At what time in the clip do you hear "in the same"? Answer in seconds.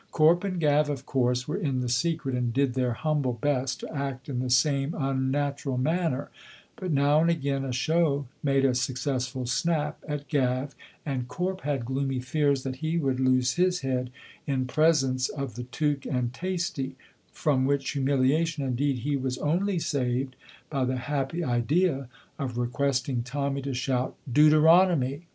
4.29-4.95